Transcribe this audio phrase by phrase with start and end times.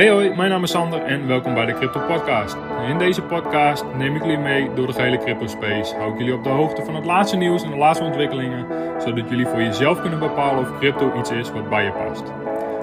[0.00, 2.56] Hey hoi, mijn naam is Sander en welkom bij de Crypto Podcast.
[2.88, 5.94] In deze podcast neem ik jullie mee door de gehele crypto space.
[5.94, 8.66] Hou ik jullie op de hoogte van het laatste nieuws en de laatste ontwikkelingen,
[9.02, 12.22] zodat jullie voor jezelf kunnen bepalen of crypto iets is wat bij je past.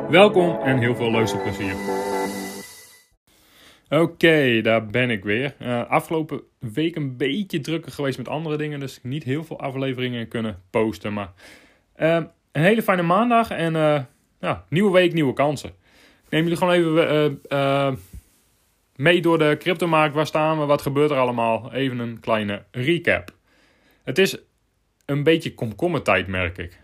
[0.09, 1.73] Welkom en heel veel luisterplezier.
[3.89, 5.55] Oké, daar ben ik weer.
[5.61, 10.27] Uh, afgelopen week een beetje drukker geweest met andere dingen, dus niet heel veel afleveringen
[10.27, 11.13] kunnen posten.
[11.13, 11.31] Maar
[11.99, 12.15] uh,
[12.51, 13.99] een hele fijne maandag en uh,
[14.39, 15.85] ja, nieuwe week, nieuwe kansen
[16.29, 17.93] neem jullie gewoon even uh,
[18.95, 20.15] mee door de cryptomarkt.
[20.15, 20.65] Waar staan we?
[20.65, 21.73] Wat gebeurt er allemaal?
[21.73, 23.33] Even een kleine recap.
[24.03, 24.37] Het is
[25.05, 26.79] een beetje komkommertijd, merk ik.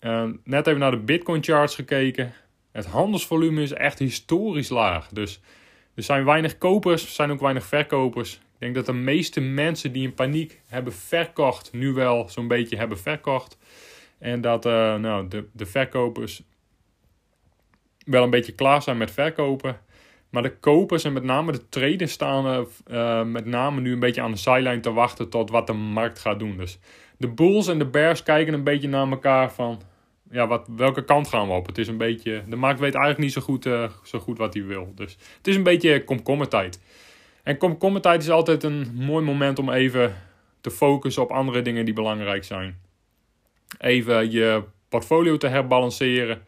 [0.00, 2.32] Uh, net even naar de Bitcoin charts gekeken.
[2.72, 5.08] Het handelsvolume is echt historisch laag.
[5.08, 5.40] Dus
[5.94, 8.32] er zijn weinig kopers, er zijn ook weinig verkopers.
[8.32, 12.76] Ik denk dat de meeste mensen die in paniek hebben verkocht, nu wel zo'n beetje
[12.76, 13.58] hebben verkocht.
[14.18, 16.42] En dat nou, de, de verkopers
[18.04, 19.80] wel een beetje klaar zijn met verkopen.
[20.30, 24.22] Maar de kopers en met name de traders staan uh, met name nu een beetje
[24.22, 26.56] aan de sideline te wachten tot wat de markt gaat doen.
[26.56, 26.78] Dus
[27.16, 29.82] de bulls en de bears kijken een beetje naar elkaar van
[30.30, 31.66] ja, wat, welke kant gaan we op.
[31.66, 34.54] Het is een beetje, de markt weet eigenlijk niet zo goed, uh, zo goed wat
[34.54, 34.92] hij wil.
[34.94, 36.80] Dus het is een beetje komkommertijd.
[37.42, 40.14] En komkommertijd is altijd een mooi moment om even
[40.60, 42.78] te focussen op andere dingen die belangrijk zijn.
[43.78, 46.42] Even je portfolio te herbalanceren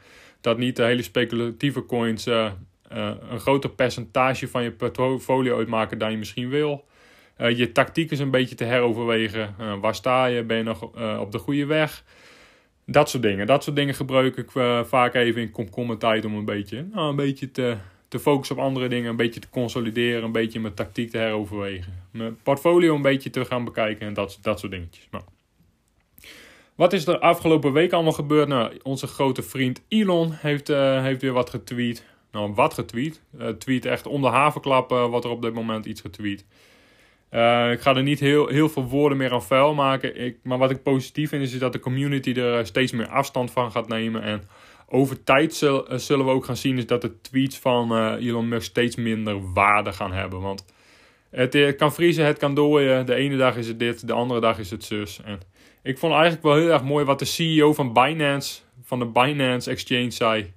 [0.44, 2.50] dat niet de hele speculatieve coins uh,
[2.92, 6.84] uh, een groter percentage van je portfolio uitmaken dan je misschien wil.
[7.38, 9.54] Uh, je tactiek is een beetje te heroverwegen.
[9.80, 10.42] waar sta je?
[10.42, 10.82] Ben je nog
[11.20, 12.04] op de goede weg?
[12.86, 13.46] Dat soort dingen.
[13.46, 14.50] Dat soort dingen gebruik ik
[14.86, 17.76] vaak even in komkommertijd om een beetje, nou, een beetje te,
[18.08, 19.10] te focussen op andere dingen.
[19.10, 20.22] Een beetje te consolideren.
[20.22, 21.92] Een beetje mijn tactiek te heroverwegen.
[22.10, 25.08] Mijn portfolio een beetje te gaan bekijken en dat, dat soort dingetjes.
[25.10, 25.22] Maar
[26.74, 28.48] wat is er afgelopen week allemaal gebeurd?
[28.48, 32.04] Nou, onze grote vriend Elon heeft, uh, heeft weer wat getweet.
[32.32, 33.22] Nou, wat getweet?
[33.40, 36.40] Uh, tweet echt om de havenklap uh, wat er op dit moment iets getweet.
[37.72, 40.20] ik ga er niet heel, heel veel woorden meer aan vuil maken.
[40.20, 43.70] Ik, maar wat ik positief vind is, dat de community er steeds meer afstand van
[43.70, 44.22] gaat nemen.
[44.22, 44.42] En
[44.88, 48.96] over tijd zullen we ook gaan zien is dat de tweets van Elon Musk steeds
[48.96, 50.40] minder waarde gaan hebben.
[50.40, 50.64] Want
[51.30, 53.06] het kan vriezen, het kan dooien.
[53.06, 55.20] De ene dag is het dit, de andere dag is het zus.
[55.24, 55.40] En
[55.84, 59.70] ik vond eigenlijk wel heel erg mooi wat de CEO van Binance, van de Binance
[59.70, 60.52] Exchange zei.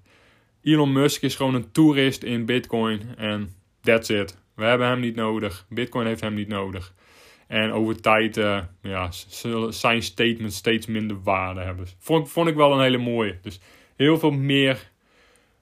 [0.64, 3.50] Elon Musk is gewoon een toerist in Bitcoin en
[3.82, 4.38] that's it.
[4.56, 5.66] We hebben hem niet nodig.
[5.70, 6.94] Bitcoin heeft hem niet nodig.
[7.48, 11.88] En over tijd uh, ja, zullen zijn statements steeds minder waarde hebben.
[12.00, 13.38] Vond, vond ik wel een hele mooie.
[13.42, 13.60] Dus
[13.96, 14.92] heel veel meer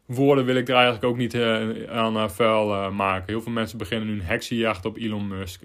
[0.06, 3.25] woorden wil ik er eigenlijk ook niet uh, aan uh, vuil maken.
[3.28, 5.62] Heel veel mensen beginnen nu een heksenjacht op Elon Musk.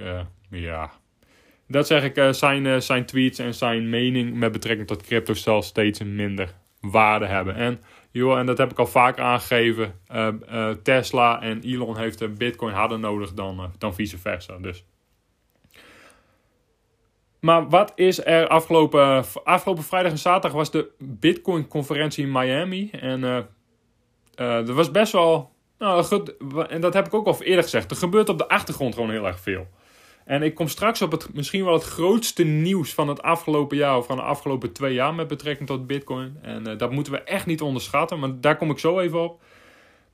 [0.50, 0.99] ja,
[1.70, 5.34] dat zeg ik, uh, zijn, uh, zijn tweets en zijn mening met betrekking tot crypto
[5.34, 7.54] zal steeds minder waarde hebben.
[7.54, 9.94] En, joh, en dat heb ik al vaker aangegeven.
[10.12, 14.58] Uh, Tesla en Elon heeft Bitcoin harder nodig dan, dan vice versa.
[14.58, 14.84] Dus.
[17.40, 22.90] Maar wat is er afgelopen, afgelopen vrijdag en zaterdag was de Bitcoin-conferentie in Miami.
[22.90, 23.22] En
[24.34, 25.52] er was best wel.
[25.78, 26.36] Nou, goed,
[26.68, 27.90] en dat heb ik ook al eerder gezegd.
[27.90, 29.66] Er gebeurt op de achtergrond gewoon heel erg veel.
[30.30, 33.96] En ik kom straks op het misschien wel het grootste nieuws van het afgelopen jaar
[33.96, 36.36] of van de afgelopen twee jaar met betrekking tot Bitcoin.
[36.42, 39.42] En uh, dat moeten we echt niet onderschatten, maar daar kom ik zo even op.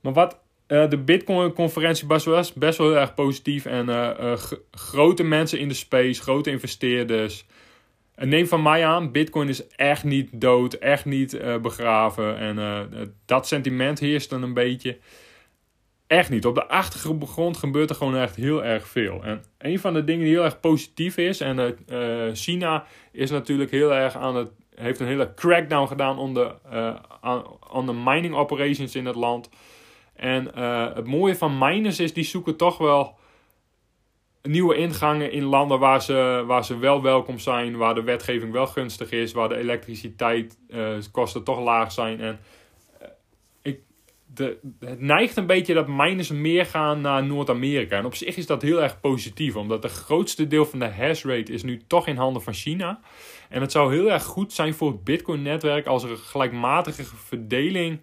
[0.01, 3.65] Maar wat uh, de Bitcoin-conferentie was, best wel heel erg positief.
[3.65, 4.33] En uh,
[4.71, 7.45] grote mensen in de space, grote investeerders.
[8.15, 12.37] En neem van mij aan, Bitcoin is echt niet dood, echt niet begraven.
[12.37, 12.89] En
[13.25, 14.97] dat sentiment heerst dan een beetje.
[16.07, 16.45] Echt niet.
[16.45, 19.23] Op de achtergrond gebeurt er gewoon echt heel erg veel.
[19.23, 23.71] En een van de dingen die heel erg positief is, en uh, China is natuurlijk
[23.71, 28.95] heel erg aan het, heeft een hele crackdown gedaan on de, uh, de mining operations
[28.95, 29.49] in het land.
[30.15, 30.57] En
[30.95, 33.17] het mooie van miners is, die zoeken toch wel
[34.41, 38.67] nieuwe ingangen in landen waar ze, waar ze wel welkom zijn, waar de wetgeving wel
[38.67, 42.19] gunstig is, waar de elektriciteitskosten toch laag zijn.
[42.19, 42.39] En
[44.37, 47.97] de, het neigt een beetje dat miners meer gaan naar Noord-Amerika.
[47.97, 51.23] En op zich is dat heel erg positief, omdat het grootste deel van de hash
[51.23, 52.99] rate is nu toch in handen van China.
[53.49, 57.99] En het zou heel erg goed zijn voor het Bitcoin-netwerk als er een gelijkmatige verdeling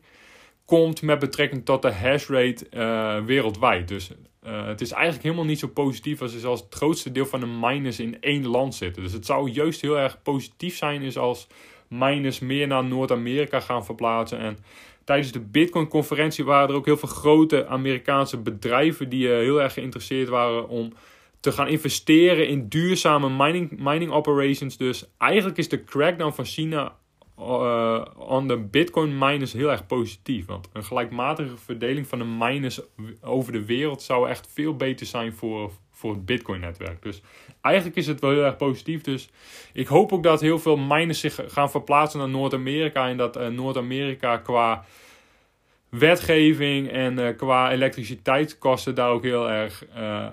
[0.65, 3.89] komt met betrekking tot de hash rate uh, wereldwijd.
[3.89, 4.11] Dus
[4.47, 7.47] uh, het is eigenlijk helemaal niet zo positief als, als het grootste deel van de
[7.47, 9.03] miners in één land zitten.
[9.03, 11.47] Dus het zou juist heel erg positief zijn is als
[11.89, 14.39] miners meer naar Noord-Amerika gaan verplaatsen.
[14.39, 14.59] En
[15.05, 19.73] tijdens de Bitcoin-conferentie waren er ook heel veel grote Amerikaanse bedrijven die uh, heel erg
[19.73, 20.93] geïnteresseerd waren om
[21.41, 24.77] te gaan investeren in duurzame mining, mining operations.
[24.77, 26.97] Dus eigenlijk is de crackdown van China
[27.39, 30.47] uh, on de bitcoin miners heel erg positief.
[30.47, 32.81] Want een gelijkmatige verdeling van de miners
[33.21, 35.73] over de wereld zou echt veel beter zijn voor,
[36.05, 37.03] voor het bitcoin netwerk.
[37.03, 37.23] Dus
[37.61, 39.03] eigenlijk is het wel heel erg positief.
[39.03, 39.29] Dus
[39.73, 43.09] ik hoop ook dat heel veel miners zich gaan verplaatsen naar Noord-Amerika.
[43.09, 44.85] En dat uh, Noord-Amerika qua
[45.89, 50.27] wetgeving en uh, qua elektriciteitskosten daar ook heel erg uh,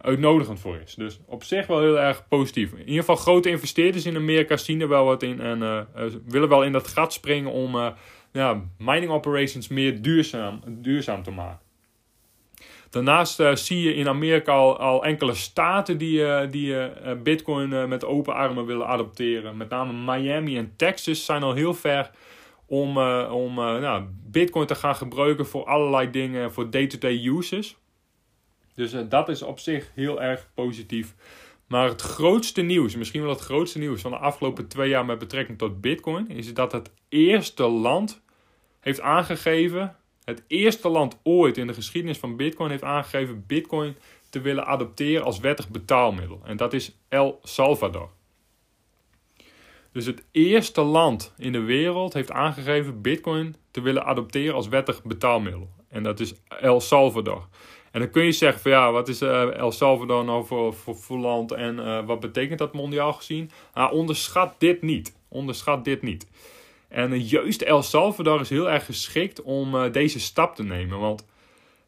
[0.00, 0.94] uitnodigend voor is.
[0.94, 2.72] Dus op zich wel heel erg positief.
[2.72, 5.86] In ieder geval grote investeerders in Amerika zien er wel wat in en
[6.26, 7.94] willen wel in dat gat springen om
[8.32, 11.69] ja, mining operations meer duurzaam, duurzaam te maken.
[12.90, 16.90] Daarnaast zie je in Amerika al, al enkele staten die, die
[17.22, 19.56] Bitcoin met open armen willen adopteren.
[19.56, 22.10] Met name Miami en Texas zijn al heel ver
[22.66, 22.98] om,
[23.28, 27.76] om nou, Bitcoin te gaan gebruiken voor allerlei dingen, voor day-to-day uses.
[28.74, 31.14] Dus dat is op zich heel erg positief.
[31.66, 35.18] Maar het grootste nieuws, misschien wel het grootste nieuws van de afgelopen twee jaar met
[35.18, 38.22] betrekking tot Bitcoin, is dat het eerste land
[38.80, 39.96] heeft aangegeven,
[40.30, 43.96] het eerste land ooit in de geschiedenis van Bitcoin heeft aangegeven Bitcoin
[44.30, 46.40] te willen adopteren als wettig betaalmiddel.
[46.44, 48.10] En dat is El Salvador.
[49.92, 55.02] Dus het eerste land in de wereld heeft aangegeven Bitcoin te willen adopteren als wettig
[55.02, 55.70] betaalmiddel.
[55.88, 57.48] En dat is El Salvador.
[57.90, 61.18] En dan kun je zeggen van ja, wat is uh, El Salvador nou voor, voor,
[61.18, 63.50] land en uh, wat betekent dat mondiaal gezien?
[63.74, 65.16] Nou, onderschat dit niet.
[65.28, 66.26] Onderschat dit niet.
[66.90, 70.98] En uh, juist El Salvador is heel erg geschikt om deze stap te nemen.
[70.98, 71.26] Want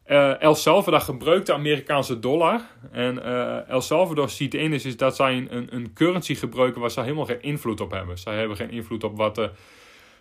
[0.07, 2.61] uh, El Salvador gebruikt de Amerikaanse dollar.
[2.91, 3.23] En
[3.67, 7.25] El Salvador ziet in is, is dat zij een, een currency gebruiken waar ze helemaal
[7.25, 8.17] geen invloed op hebben.
[8.17, 9.49] Zij hebben geen invloed op wat de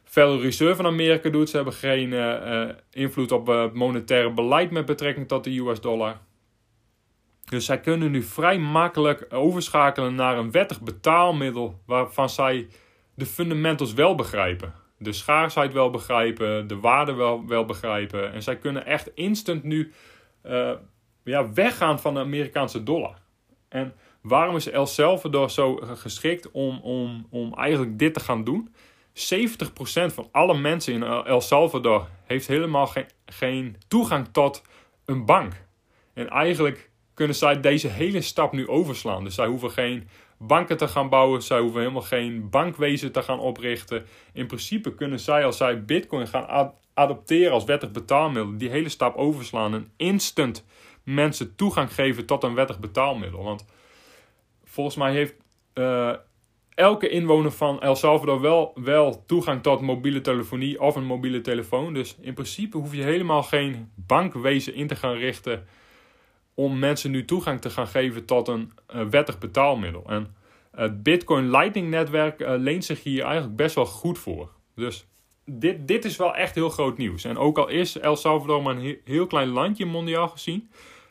[0.04, 1.50] Federal Reserve van Amerika doet.
[1.50, 2.14] Ze hebben geen
[2.90, 6.20] invloed op het monetaire beleid met betrekking tot de US dollar.
[7.52, 12.68] Dus zij kunnen nu vrij makkelijk overschakelen naar een wettig betaalmiddel waarvan zij
[13.14, 18.32] de fundamentals wel begrijpen de schaarsheid wel begrijpen, de waarde wel, wel begrijpen.
[18.32, 19.92] En zij kunnen echt instant nu
[20.46, 20.72] uh,
[21.24, 23.18] ja, weggaan van de Amerikaanse dollar.
[23.68, 28.74] En waarom is El Salvador zo geschikt om, om, om eigenlijk dit te gaan doen?
[29.08, 29.14] 70%
[30.06, 34.62] van alle mensen in El Salvador heeft helemaal geen, geen toegang tot
[35.04, 35.52] een bank.
[36.14, 39.24] En eigenlijk kunnen zij deze hele stap nu overslaan.
[39.24, 40.08] Dus zij hoeven geen
[40.46, 41.42] banken te gaan bouwen.
[41.42, 44.06] Zij hoeven helemaal geen bankwezen te gaan oprichten.
[44.32, 49.16] In principe kunnen zij, als zij Bitcoin gaan adopteren als wettig betaalmiddel, die hele stap
[49.16, 50.64] overslaan en instant
[51.02, 53.42] mensen toegang geven tot een wettig betaalmiddel.
[53.42, 53.66] Want
[54.64, 55.34] volgens mij heeft
[55.74, 56.12] uh,
[56.74, 61.94] elke inwoner van El Salvador wel, wel toegang tot mobiele telefonie of een mobiele telefoon.
[61.94, 65.66] Dus in principe hoef je helemaal geen bankwezen in te gaan richten
[66.54, 70.04] om mensen nu toegang te gaan geven tot een uh, wettig betaalmiddel.
[70.06, 70.34] En
[70.70, 74.50] het Bitcoin Lightning netwerk uh, leent zich hier eigenlijk best wel goed voor.
[74.74, 75.06] Dus
[75.44, 77.24] dit, dit is wel echt heel groot nieuws.
[77.24, 80.70] En ook al is El Salvador maar een heel klein landje mondiaal gezien,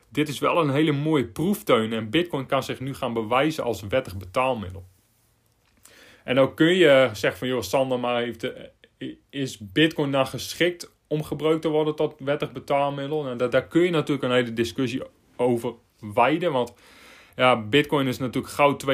[0.10, 1.94] dit is wel een hele mooie proeftuin.
[1.94, 4.86] En Bitcoin kan zich nu gaan bewijzen als wettig betaalmiddel.
[6.24, 8.30] En ook kun je zeggen van, joh, Sander, maar
[9.30, 13.28] is Bitcoin dan geschikt om gebruikt te worden tot wettig betaalmiddel?
[13.28, 15.02] En daar, daar kun je natuurlijk een hele discussie
[15.42, 15.74] over
[16.14, 16.52] wijden.
[16.52, 16.74] Want
[17.36, 18.92] ja, Bitcoin is natuurlijk goud 2.0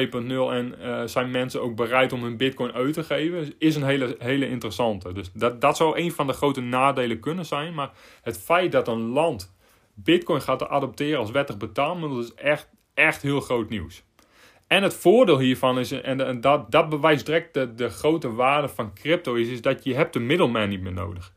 [0.52, 3.54] en uh, zijn mensen ook bereid om hun Bitcoin uit te geven?
[3.58, 5.12] Is een hele, hele interessante.
[5.12, 7.74] Dus dat, dat zou een van de grote nadelen kunnen zijn.
[7.74, 7.90] Maar
[8.22, 9.56] het feit dat een land
[9.94, 14.02] Bitcoin gaat adopteren als wettig betaalmiddel is echt, echt heel groot nieuws.
[14.66, 18.94] En het voordeel hiervan is, en, dat, dat bewijst direct de, de grote waarde van
[18.94, 21.32] crypto, is, is dat je hebt de middelman niet meer nodig.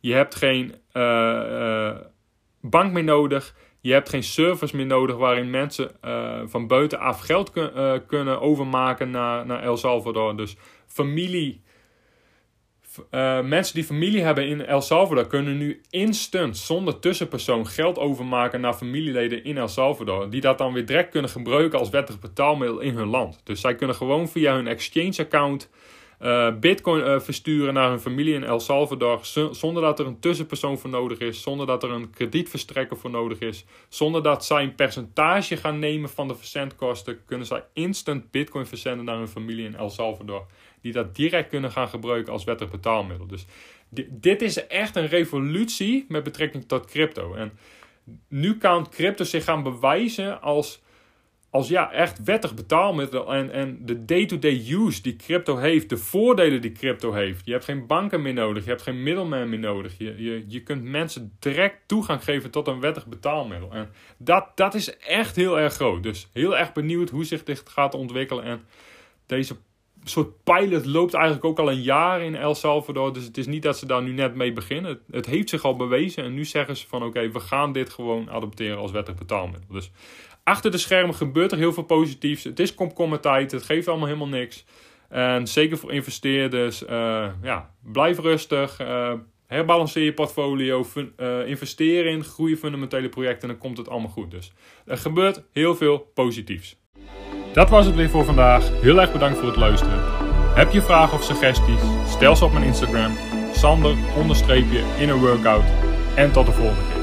[0.00, 1.02] Je hebt geen uh,
[1.50, 1.96] uh,
[2.60, 3.54] bank meer nodig.
[3.86, 9.10] Je hebt geen servers meer nodig waarin mensen uh, van buitenaf geld uh, kunnen overmaken
[9.10, 10.36] naar, naar El Salvador.
[10.36, 11.62] Dus familie,
[13.10, 18.60] uh, mensen die familie hebben in El Salvador kunnen nu instant zonder tussenpersoon geld overmaken
[18.60, 20.30] naar familieleden in El Salvador.
[20.30, 23.40] Die dat dan weer direct kunnen gebruiken als wettig betaalmiddel in hun land.
[23.44, 25.70] Dus zij kunnen gewoon via hun exchange account
[26.20, 29.20] uh, bitcoin uh, versturen naar hun familie in El Salvador
[29.50, 33.38] zonder dat er een tussenpersoon voor nodig is, zonder dat er een kredietverstrekker voor nodig
[33.38, 38.66] is, zonder dat zij een percentage gaan nemen van de verzendkosten, kunnen zij instant bitcoin
[38.66, 40.46] verzenden naar hun familie in El Salvador,
[40.80, 43.26] die dat direct kunnen gaan gebruiken als wettig betaalmiddel.
[43.26, 43.46] Dus
[44.10, 47.34] dit is echt een revolutie met betrekking tot crypto.
[47.34, 47.58] En
[48.28, 50.82] nu kan crypto zich gaan bewijzen als
[51.56, 56.60] als ja, echt wettig betaalmiddel en, en de day-to-day use die crypto heeft, de voordelen
[56.60, 57.46] die crypto heeft.
[57.46, 59.98] Je hebt geen banken meer nodig, je hebt geen middelman meer nodig.
[59.98, 63.72] Je, je, je kunt mensen direct toegang geven tot een wettig betaalmiddel.
[63.72, 66.02] En dat, dat is echt heel erg groot.
[66.02, 68.44] Dus heel erg benieuwd hoe zich dit gaat ontwikkelen.
[68.44, 68.60] En
[69.26, 69.56] deze
[70.04, 73.12] soort pilot loopt eigenlijk ook al een jaar in El Salvador.
[73.12, 74.90] Dus het is niet dat ze daar nu net mee beginnen.
[74.90, 76.24] Het, het heeft zich al bewezen.
[76.24, 79.68] En nu zeggen ze van oké, we gaan dit gewoon adopteren als wettig betaalmiddel.
[79.72, 79.90] Dus
[80.46, 82.44] achter de schermen gebeurt er heel veel positiefs.
[82.44, 83.52] Het is komkommertijd.
[83.52, 84.64] Het geeft allemaal helemaal niks.
[85.08, 88.80] En zeker voor investeerders, uh, ja, blijf rustig.
[88.80, 89.12] Uh,
[89.46, 90.84] herbalanceer je portfolio.
[90.84, 93.42] Fun, uh, investeer in goede fundamentele projecten.
[93.42, 94.30] En dan komt het allemaal goed.
[94.30, 94.52] Dus
[94.84, 96.76] er gebeurt heel veel positiefs.
[97.52, 98.80] Dat was het weer voor vandaag.
[98.80, 100.00] Heel erg bedankt voor het luisteren.
[100.54, 101.80] Heb je vragen of suggesties?
[102.08, 103.16] Stel ze op mijn Instagram.
[103.52, 105.64] Sander onderstreepje in een workout.
[106.14, 106.95] En tot de volgende keer.